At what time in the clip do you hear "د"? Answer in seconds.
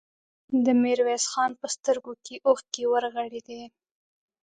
0.65-0.67